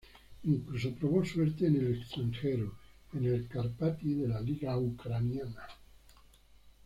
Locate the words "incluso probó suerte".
0.45-1.67